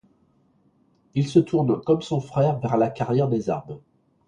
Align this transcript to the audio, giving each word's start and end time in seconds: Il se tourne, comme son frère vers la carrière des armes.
Il 1.13 1.27
se 1.27 1.37
tourne, 1.37 1.79
comme 1.83 2.01
son 2.01 2.21
frère 2.21 2.57
vers 2.57 2.75
la 2.75 2.89
carrière 2.89 3.27
des 3.27 3.51
armes. 3.51 3.79